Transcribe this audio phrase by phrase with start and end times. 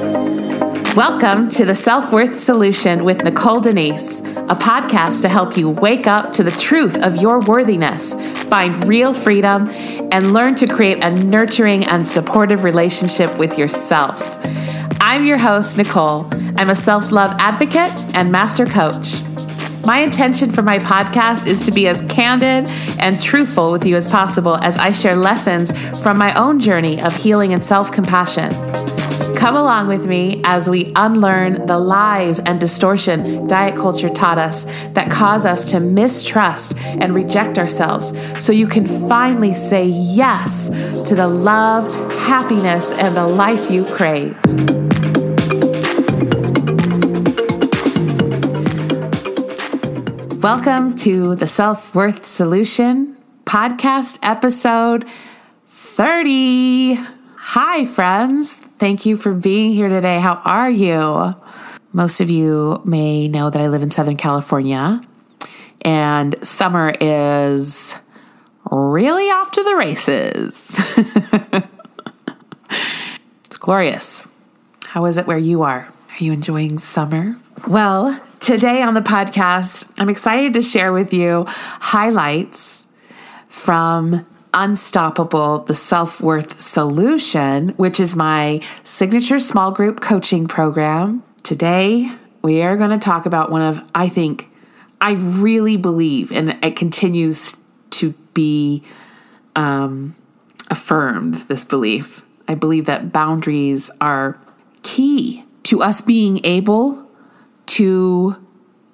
[0.00, 6.06] Welcome to the Self Worth Solution with Nicole Denise, a podcast to help you wake
[6.06, 9.68] up to the truth of your worthiness, find real freedom,
[10.10, 14.38] and learn to create a nurturing and supportive relationship with yourself.
[15.02, 16.26] I'm your host, Nicole.
[16.56, 19.20] I'm a self love advocate and master coach.
[19.84, 24.08] My intention for my podcast is to be as candid and truthful with you as
[24.08, 25.72] possible as I share lessons
[26.02, 28.89] from my own journey of healing and self compassion.
[29.40, 34.66] Come along with me as we unlearn the lies and distortion diet culture taught us
[34.92, 40.68] that cause us to mistrust and reject ourselves so you can finally say yes
[41.08, 41.90] to the love,
[42.26, 44.36] happiness, and the life you crave.
[50.42, 53.16] Welcome to the Self Worth Solution
[53.46, 55.06] podcast episode
[55.64, 56.96] 30.
[57.36, 58.60] Hi, friends.
[58.80, 60.18] Thank you for being here today.
[60.20, 61.34] How are you?
[61.92, 65.02] Most of you may know that I live in Southern California
[65.82, 67.94] and summer is
[68.70, 70.80] really off to the races.
[73.44, 74.26] it's glorious.
[74.86, 75.86] How is it where you are?
[76.12, 77.36] Are you enjoying summer?
[77.68, 82.86] Well, today on the podcast, I'm excited to share with you highlights
[83.46, 91.22] from Unstoppable, the Self Worth Solution, which is my signature small group coaching program.
[91.42, 92.10] Today,
[92.42, 94.48] we are going to talk about one of, I think,
[95.00, 97.56] I really believe, and it continues
[97.90, 98.82] to be
[99.56, 100.14] um,
[100.70, 102.24] affirmed, this belief.
[102.48, 104.40] I believe that boundaries are
[104.82, 107.08] key to us being able
[107.66, 108.36] to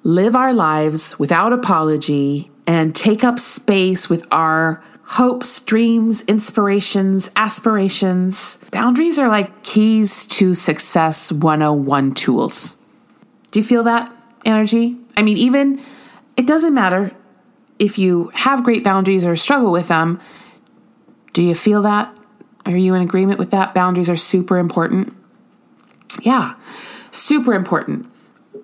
[0.02, 8.58] live our lives without apology and take up space with our hopes, dreams, inspirations, aspirations.
[8.70, 12.76] Boundaries are like keys to success 101 tools.
[13.52, 14.12] Do you feel that
[14.44, 14.96] energy?
[15.16, 15.80] I mean, even
[16.36, 17.12] it doesn't matter
[17.78, 20.20] if you have great boundaries or struggle with them.
[21.32, 22.14] Do you feel that?
[22.64, 23.74] Are you in agreement with that?
[23.74, 25.14] Boundaries are super important.
[26.22, 26.54] Yeah,
[27.12, 28.10] super important.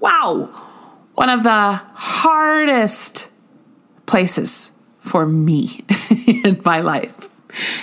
[0.01, 0.47] Wow.
[1.15, 3.31] One of the hardest
[4.07, 5.85] places for me
[6.27, 7.29] in my life.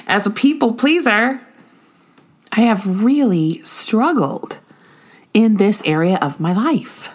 [0.07, 1.41] As a people pleaser,
[2.51, 4.59] I have really struggled
[5.33, 7.09] in this area of my life.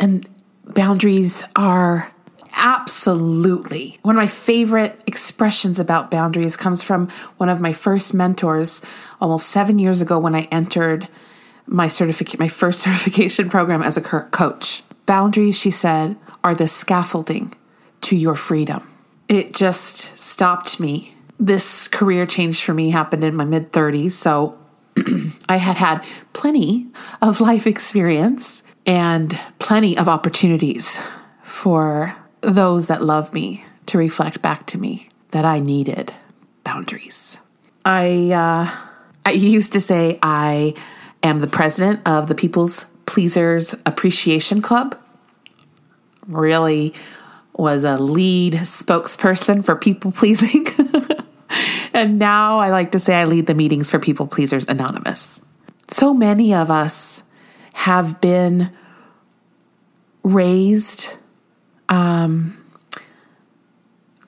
[0.00, 0.28] And
[0.64, 2.12] boundaries are
[2.54, 7.08] absolutely one of my favorite expressions about boundaries comes from
[7.38, 8.82] one of my first mentors
[9.20, 11.08] almost 7 years ago when I entered
[11.66, 14.82] my certificate my first certification program as a coach.
[15.06, 17.54] Boundaries, she said, are the scaffolding
[18.02, 18.91] to your freedom
[19.32, 21.14] it just stopped me.
[21.40, 24.58] This career change for me happened in my mid 30s, so
[25.48, 26.04] I had had
[26.34, 26.86] plenty
[27.22, 31.00] of life experience and plenty of opportunities
[31.42, 36.12] for those that love me to reflect back to me that I needed
[36.62, 37.38] boundaries.
[37.86, 38.70] I uh,
[39.24, 40.74] I used to say I
[41.22, 44.94] am the president of the People's Pleasers Appreciation Club.
[46.26, 46.92] Really
[47.54, 50.66] was a lead spokesperson for people pleasing.
[51.94, 55.42] and now I like to say I lead the meetings for People Pleasers Anonymous.
[55.88, 57.22] So many of us
[57.74, 58.72] have been
[60.22, 61.12] raised,
[61.88, 62.56] um,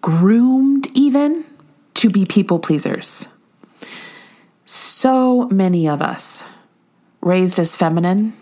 [0.00, 1.44] groomed even
[1.94, 3.28] to be people pleasers.
[4.64, 6.44] So many of us
[7.20, 8.34] raised as feminine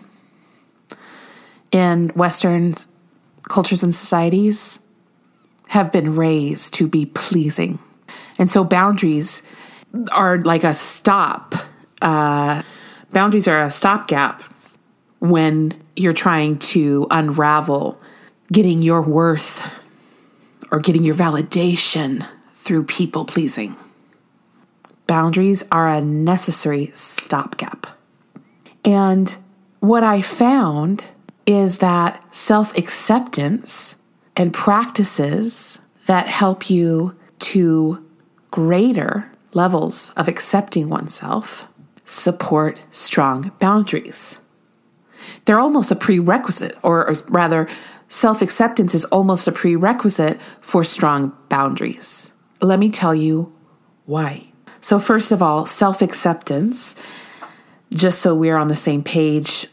[1.71, 2.75] in Western
[3.49, 4.79] cultures and societies
[5.67, 7.79] have been raised to be pleasing.
[8.37, 9.43] And so boundaries
[10.11, 11.55] are like a stop.
[12.01, 12.63] Uh,
[13.11, 14.41] boundaries are a stopgap
[15.19, 17.99] when you're trying to unravel
[18.51, 19.71] getting your worth
[20.71, 23.75] or getting your validation through people pleasing.
[25.07, 27.87] Boundaries are a necessary stopgap.
[28.85, 29.35] And
[29.79, 31.03] what I found
[31.45, 33.95] is that self acceptance
[34.35, 38.03] and practices that help you to
[38.51, 41.67] greater levels of accepting oneself
[42.05, 44.41] support strong boundaries.
[45.45, 47.67] They're almost a prerequisite, or, or rather,
[48.09, 52.31] self acceptance is almost a prerequisite for strong boundaries.
[52.61, 53.53] Let me tell you
[54.05, 54.47] why.
[54.81, 56.95] So, first of all, self acceptance,
[57.93, 59.67] just so we're on the same page,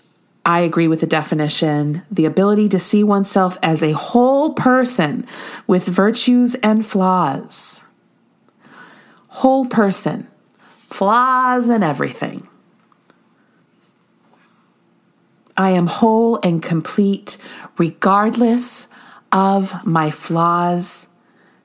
[0.50, 5.24] I agree with the definition the ability to see oneself as a whole person
[5.68, 7.82] with virtues and flaws.
[9.28, 10.26] Whole person,
[10.88, 12.48] flaws and everything.
[15.56, 17.38] I am whole and complete
[17.78, 18.88] regardless
[19.30, 21.06] of my flaws,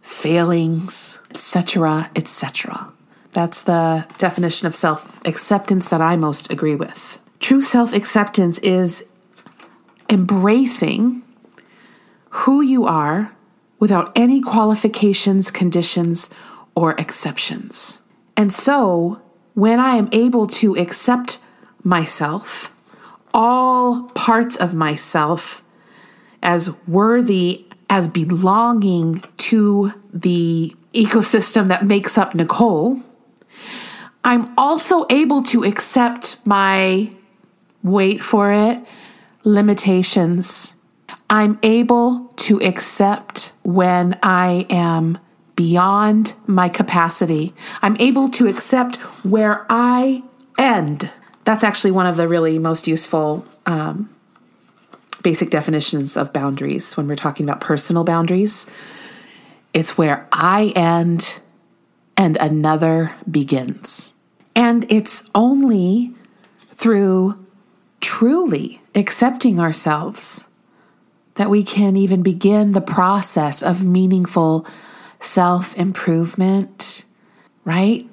[0.03, 2.93] failings, etc., etc.
[3.31, 7.19] That's the definition of self acceptance that I most agree with.
[7.45, 9.07] True self acceptance is
[10.09, 11.21] embracing
[12.41, 13.35] who you are
[13.77, 16.31] without any qualifications, conditions,
[16.73, 18.01] or exceptions.
[18.35, 19.21] And so,
[19.53, 21.37] when I am able to accept
[21.83, 22.71] myself,
[23.31, 25.63] all parts of myself,
[26.41, 33.03] as worthy, as belonging to the ecosystem that makes up Nicole,
[34.23, 37.11] I'm also able to accept my,
[37.85, 38.83] wait for it,
[39.43, 40.73] limitations.
[41.29, 45.19] I'm able to accept when I am
[45.55, 47.53] beyond my capacity.
[47.81, 50.23] I'm able to accept where I
[50.57, 51.11] end.
[51.45, 54.09] That's actually one of the really most useful um,
[55.21, 58.65] basic definitions of boundaries when we're talking about personal boundaries.
[59.73, 61.39] It's where I end
[62.17, 64.13] and another begins.
[64.55, 66.13] And it's only
[66.71, 67.44] through
[68.05, 70.45] truly accepting ourselves
[71.33, 74.63] that we can even begin the process of meaningful
[75.19, 77.03] self improvement,
[77.63, 78.07] right?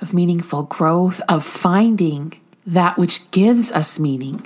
[0.00, 2.32] Of meaningful growth, of finding
[2.66, 4.44] that which gives us meaning,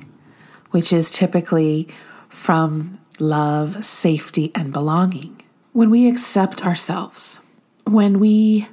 [0.73, 1.89] which is typically
[2.29, 5.41] from love, safety, and belonging.
[5.73, 7.41] When we accept ourselves,
[7.87, 8.69] when we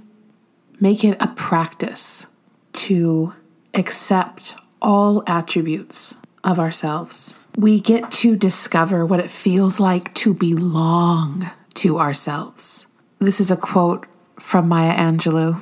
[0.82, 2.28] make it a practice
[2.74, 3.34] to
[3.74, 11.50] accept all attributes of ourselves, we get to discover what it feels like to belong
[11.76, 12.88] to ourselves.
[13.20, 14.06] This is a quote
[14.40, 15.62] from Maya Angelou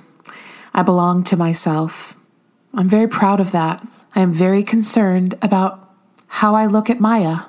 [0.73, 2.15] I belong to myself.
[2.75, 3.85] I'm very proud of that.
[4.13, 5.91] I am very concerned about
[6.27, 7.45] how I look at Maya.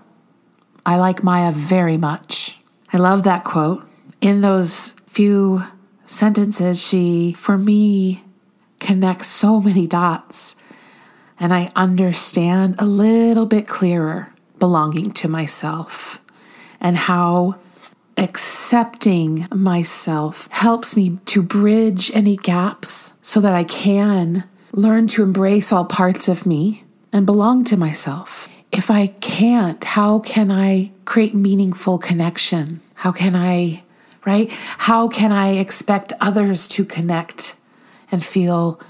[0.86, 2.58] I like Maya very much.
[2.90, 3.86] I love that quote.
[4.22, 5.62] In those few
[6.06, 8.24] sentences, she, for me,
[8.80, 10.56] connects so many dots,
[11.40, 16.20] and I understand a little bit clearer belonging to myself
[16.80, 17.56] and how
[18.16, 25.72] accepting myself helps me to bridge any gaps so that I can learn to embrace
[25.72, 28.48] all parts of me and belong to myself.
[28.72, 32.80] If I can't, how can I create meaningful connection?
[32.94, 33.84] How can I,
[34.26, 34.50] right?
[34.50, 37.56] How can I expect others to connect
[38.10, 38.80] and feel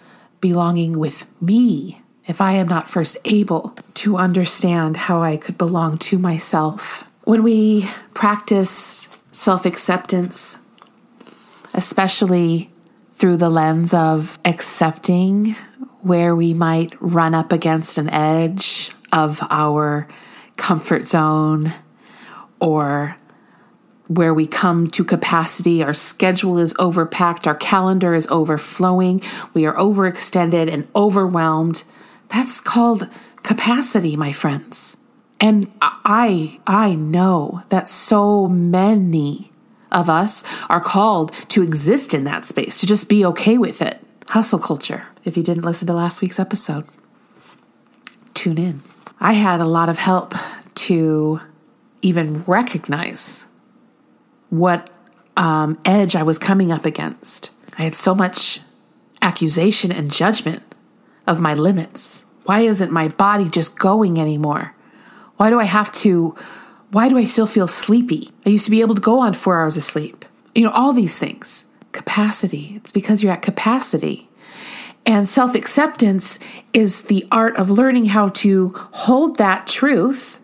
[0.41, 5.99] belonging with me if I am not first able to understand how I could belong
[5.99, 7.05] to myself?
[7.25, 10.59] When we practice self acceptance,
[11.75, 12.71] especially
[13.11, 15.57] through the lens of accepting
[16.03, 20.07] where we might run up against an edge of our
[20.57, 21.73] comfort zone
[22.61, 23.17] or
[24.07, 29.21] where we come to capacity, our schedule is overpacked, our calendar is overflowing,
[29.55, 31.83] we are overextended and overwhelmed.
[32.29, 33.09] That's called
[33.43, 34.97] capacity, my friends.
[35.41, 39.53] And I I know that so many
[39.91, 44.05] of us are called to exist in that space, to just be okay with it.
[44.29, 45.07] Hustle culture.
[45.25, 46.85] If you didn't listen to last week's episode,
[48.35, 48.83] tune in.
[49.21, 50.35] I had a lot of help
[50.75, 51.41] to
[52.03, 53.47] even recognize
[54.51, 54.91] what
[55.37, 57.51] um, edge I was coming up against.
[57.79, 58.61] I had so much
[59.23, 60.63] accusation and judgment
[61.29, 62.25] of my limits.
[62.45, 64.75] Why isn't my body just going anymore?
[65.37, 66.35] Why do I have to?
[66.91, 68.33] Why do I still feel sleepy?
[68.47, 70.25] I used to be able to go on four hours of sleep.
[70.55, 71.67] You know, all these things.
[71.93, 72.73] Capacity.
[72.77, 74.29] It's because you're at capacity.
[75.05, 76.39] And self acceptance
[76.73, 80.41] is the art of learning how to hold that truth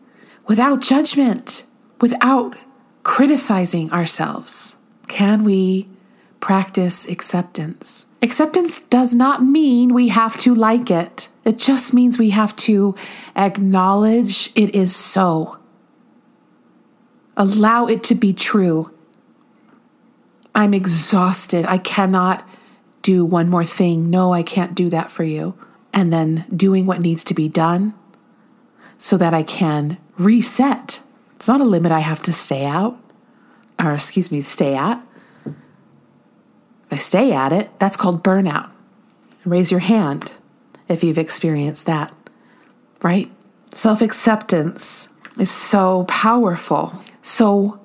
[0.46, 1.64] without judgment,
[2.00, 2.56] without
[3.02, 4.76] criticizing ourselves.
[5.08, 5.88] Can we
[6.44, 8.04] practice acceptance?
[8.20, 11.30] Acceptance does not mean we have to like it.
[11.46, 12.94] It just means we have to
[13.34, 15.58] acknowledge it is so.
[17.34, 18.94] Allow it to be true.
[20.54, 21.64] I'm exhausted.
[21.64, 22.46] I cannot
[23.00, 24.10] do one more thing.
[24.10, 25.54] No, I can't do that for you.
[25.94, 27.94] And then doing what needs to be done
[28.98, 31.00] so that I can reset.
[31.36, 33.00] It's not a limit I have to stay out,
[33.82, 35.02] or excuse me, stay at.
[36.94, 38.70] I stay at it, that's called burnout.
[39.44, 40.30] Raise your hand
[40.88, 42.14] if you've experienced that,
[43.02, 43.28] right?
[43.74, 47.02] Self acceptance is so powerful.
[47.20, 47.80] So,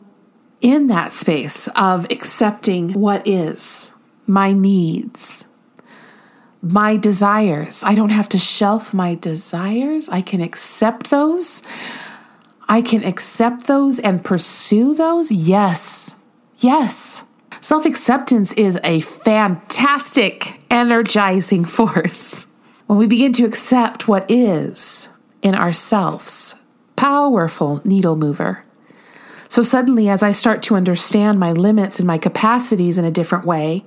[0.62, 3.96] in that space of accepting what is,
[4.28, 5.46] my needs,
[6.62, 7.84] my desires.
[7.84, 10.08] I don't have to shelf my desires.
[10.10, 11.63] I can accept those.
[12.68, 15.32] I can accept those and pursue those.
[15.32, 16.13] Yes.
[16.60, 17.24] Yes.
[17.62, 22.48] Self acceptance is a fantastic, energizing force.
[22.88, 25.10] When we begin to accept what is
[25.42, 26.56] in ourselves,
[26.96, 28.63] powerful needle mover.
[29.48, 33.46] So suddenly, as I start to understand my limits and my capacities in a different
[33.46, 33.84] way,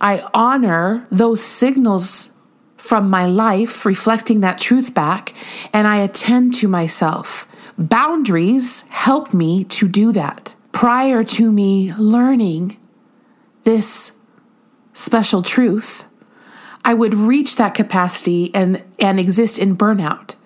[0.00, 2.30] I honor those signals
[2.76, 5.34] from my life, reflecting that truth back,
[5.72, 7.48] and I attend to myself.
[7.76, 10.54] Boundaries help me to do that.
[10.72, 12.76] Prior to me learning
[13.66, 14.12] this
[14.94, 16.06] special truth,
[16.84, 20.36] I would reach that capacity and, and exist in burnout.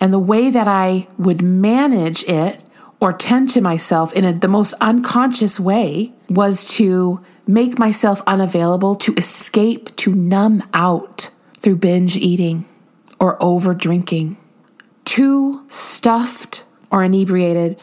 [0.00, 2.62] And the way that I would manage it
[3.00, 8.94] or tend to myself in a, the most unconscious way was to make myself unavailable,
[8.94, 12.66] to escape, to numb out through binge eating
[13.18, 14.36] or over drinking.
[15.04, 17.80] Too stuffed or inebriated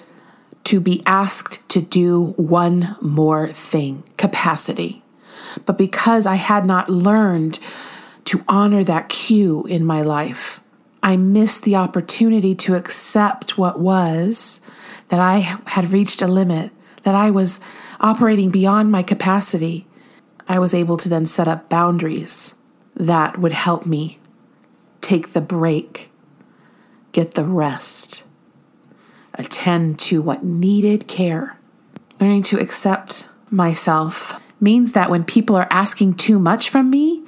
[0.65, 5.03] to be asked to do one more thing capacity.
[5.65, 7.59] But because I had not learned
[8.25, 10.59] to honor that cue in my life,
[11.01, 14.61] I missed the opportunity to accept what was
[15.09, 16.71] that I had reached a limit,
[17.03, 17.59] that I was
[18.01, 19.87] operating beyond my capacity,
[20.47, 22.55] I was able to then set up boundaries
[22.95, 24.19] that would help me
[25.01, 26.11] take the break,
[27.11, 28.23] get the rest,
[29.39, 31.57] attend to what needed care.
[32.19, 37.23] Learning to accept myself means that when people are asking too much from me,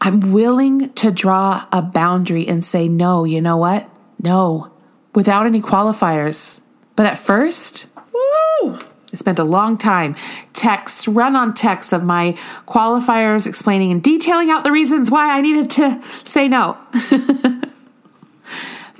[0.00, 3.88] I'm willing to draw a boundary and say, no, you know what?
[4.22, 4.72] No,
[5.14, 6.60] without any qualifiers.
[6.94, 8.78] But at first, woo,
[9.12, 10.16] I spent a long time
[10.52, 12.36] texts, run on texts of my
[12.66, 16.76] qualifiers explaining and detailing out the reasons why I needed to say no.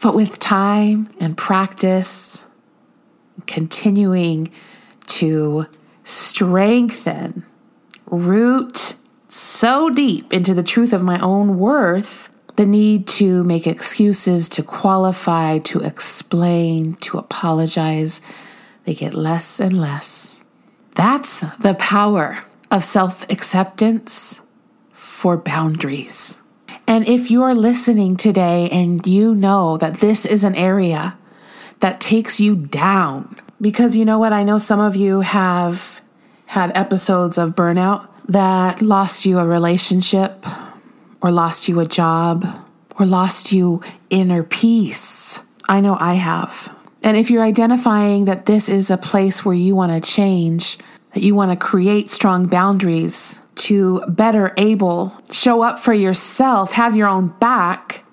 [0.07, 2.45] but with time and practice,
[3.49, 4.49] continuing
[5.09, 5.67] to
[6.05, 7.43] strengthen,
[8.07, 8.95] root
[9.27, 14.63] so deep into the truth of my own worth the need to make excuses, to
[14.63, 18.21] qualify, to explain, to apologize,
[18.85, 20.41] they get less and less.
[20.95, 24.41] That's the power of self acceptance
[24.93, 26.39] for boundaries.
[26.87, 31.17] And if you are listening today and you know that this is an area
[31.81, 34.33] that takes you down, because you know what?
[34.33, 36.01] I know some of you have
[36.47, 40.47] had episodes of burnout that lost you a relationship,
[41.21, 42.47] or lost you a job
[42.99, 45.41] or lost you inner peace.
[45.69, 46.73] I know I have.
[47.03, 50.79] And if you're identifying that this is a place where you want to change,
[51.15, 56.97] that you want to create strong boundaries to better able show up for yourself, have
[56.97, 58.05] your own back,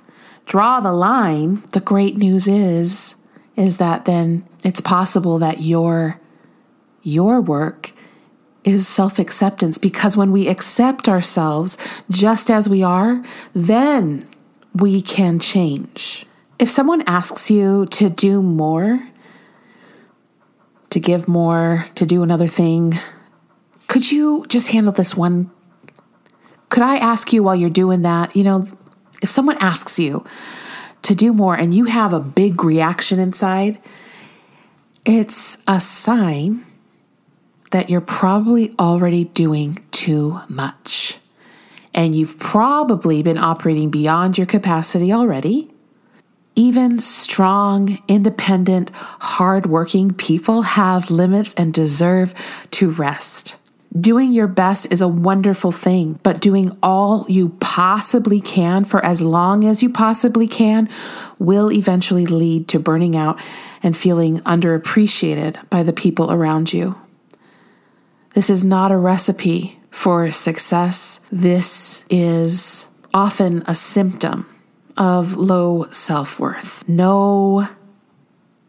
[0.45, 3.15] draw the line, the great news is
[3.55, 6.19] is that then it's possible that your
[7.03, 7.91] your work
[8.63, 11.77] is self acceptance because when we accept ourselves
[12.09, 13.23] just as we are,
[13.53, 14.27] then
[14.73, 16.25] we can change.
[16.59, 19.07] If someone asks you to do more,
[20.91, 22.97] to give more, to do another thing,
[23.93, 25.51] could you just handle this one?
[26.69, 28.35] Could I ask you while you're doing that?
[28.35, 28.65] You know,
[29.21, 30.25] if someone asks you
[31.03, 33.79] to do more and you have a big reaction inside,
[35.05, 36.63] it's a sign
[37.69, 41.19] that you're probably already doing too much.
[41.93, 45.71] And you've probably been operating beyond your capacity already.
[46.55, 52.33] Even strong, independent, hardworking people have limits and deserve
[52.71, 53.57] to rest.
[53.99, 59.21] Doing your best is a wonderful thing, but doing all you possibly can for as
[59.21, 60.89] long as you possibly can
[61.37, 63.39] will eventually lead to burning out
[63.83, 66.95] and feeling underappreciated by the people around you.
[68.33, 71.19] This is not a recipe for success.
[71.31, 74.47] This is often a symptom
[74.97, 76.83] of low self worth.
[76.87, 77.67] No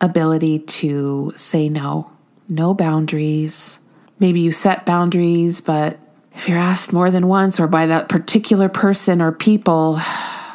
[0.02, 2.12] ability to say no,
[2.46, 3.80] no boundaries.
[4.18, 5.98] Maybe you set boundaries, but
[6.34, 10.00] if you're asked more than once or by that particular person or people,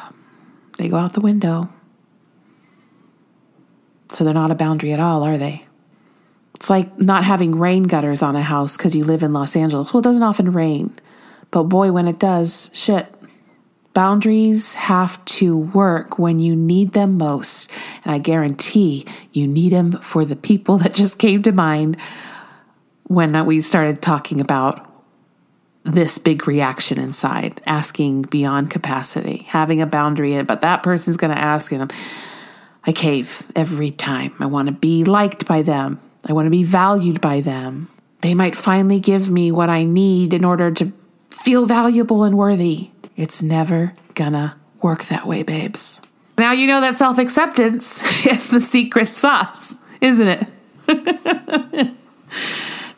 [0.78, 1.68] they go out the window.
[4.10, 5.64] So they're not a boundary at all, are they?
[6.56, 9.94] It's like not having rain gutters on a house because you live in Los Angeles.
[9.94, 10.94] Well, it doesn't often rain,
[11.50, 13.14] but boy, when it does, shit.
[13.92, 17.70] Boundaries have to work when you need them most.
[18.04, 21.96] And I guarantee you need them for the people that just came to mind
[23.10, 24.88] when uh, we started talking about
[25.82, 31.38] this big reaction inside, asking beyond capacity, having a boundary, but that person's going to
[31.38, 31.92] ask, and
[32.84, 34.32] I cave every time.
[34.38, 35.98] I want to be liked by them.
[36.24, 37.88] I want to be valued by them.
[38.20, 40.92] They might finally give me what I need in order to
[41.30, 42.90] feel valuable and worthy.
[43.16, 46.00] It's never gonna work that way, babes.
[46.38, 50.46] Now you know that self acceptance is the secret sauce, isn't
[50.86, 51.96] it?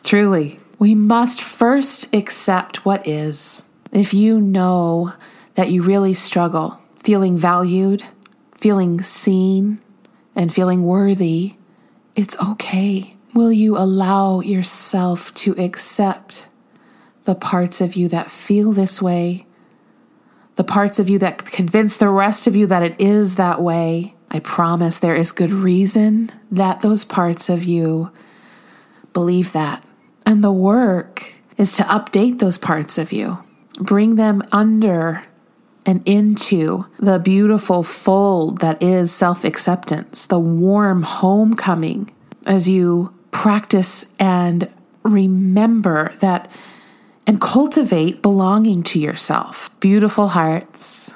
[0.03, 3.63] Truly, we must first accept what is.
[3.91, 5.13] If you know
[5.55, 8.03] that you really struggle feeling valued,
[8.57, 9.79] feeling seen,
[10.35, 11.55] and feeling worthy,
[12.15, 13.15] it's okay.
[13.33, 16.47] Will you allow yourself to accept
[17.25, 19.45] the parts of you that feel this way,
[20.55, 24.15] the parts of you that convince the rest of you that it is that way?
[24.31, 28.11] I promise there is good reason that those parts of you
[29.13, 29.83] believe that.
[30.25, 33.39] And the work is to update those parts of you,
[33.79, 35.25] bring them under
[35.85, 42.09] and into the beautiful fold that is self acceptance, the warm homecoming
[42.45, 44.69] as you practice and
[45.03, 46.49] remember that
[47.25, 49.69] and cultivate belonging to yourself.
[49.79, 51.11] Beautiful hearts,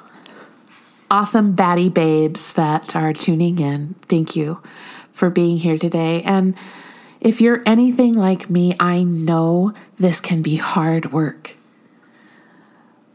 [1.10, 3.94] awesome baddie babes that are tuning in.
[4.08, 4.62] Thank you
[5.10, 6.22] for being here today.
[6.22, 6.54] And
[7.20, 11.56] if you're anything like me, I know this can be hard work.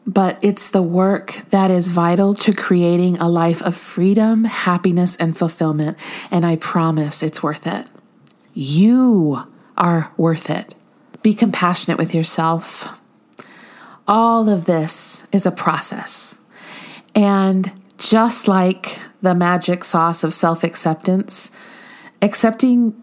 [0.05, 5.37] But it's the work that is vital to creating a life of freedom, happiness, and
[5.37, 5.97] fulfillment.
[6.29, 7.87] And I promise it's worth it.
[8.53, 9.43] You
[9.77, 10.75] are worth it.
[11.21, 12.89] Be compassionate with yourself.
[14.05, 16.35] All of this is a process.
[17.15, 21.49] And just like the magic sauce of self acceptance,
[22.21, 23.01] accepting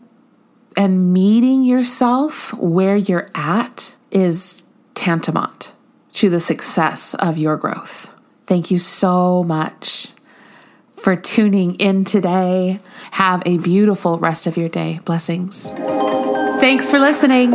[0.76, 5.72] and meeting yourself where you're at is tantamount
[6.14, 8.10] to the success of your growth.
[8.44, 10.08] Thank you so much
[10.94, 12.80] for tuning in today.
[13.12, 15.00] Have a beautiful rest of your day.
[15.04, 15.72] Blessings.
[16.60, 17.50] Thanks for listening.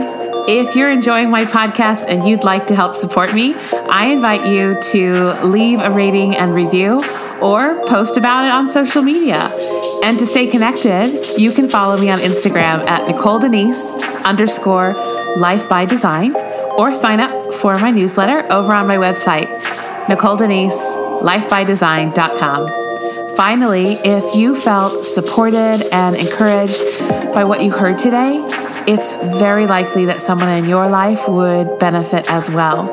[0.48, 4.80] If you're enjoying my podcast and you'd like to help support me, I invite you
[4.92, 7.04] to leave a rating and review
[7.42, 9.50] or post about it on social media.
[10.06, 13.92] And to stay connected, you can follow me on Instagram at Nicole Denise
[14.24, 14.94] underscore
[15.36, 16.36] life by design
[16.78, 19.50] or sign up for my newsletter over on my website,
[20.08, 20.78] Nicole Denise
[21.24, 23.36] lifebydesign.com.
[23.36, 26.80] Finally, if you felt supported and encouraged
[27.34, 28.38] by what you heard today,
[28.86, 32.88] it's very likely that someone in your life would benefit as well.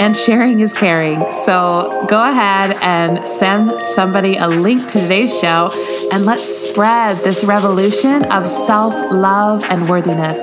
[0.00, 1.20] And sharing is caring.
[1.44, 5.70] So go ahead and send somebody a link to today's show
[6.12, 10.42] and let's spread this revolution of self love and worthiness.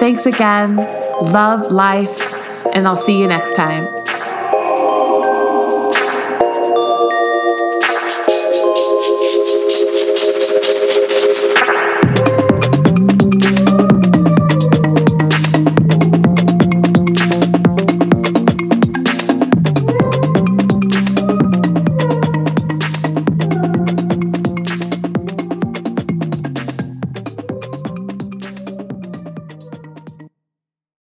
[0.00, 0.76] Thanks again.
[0.76, 2.34] Love life.
[2.74, 3.97] And I'll see you next time.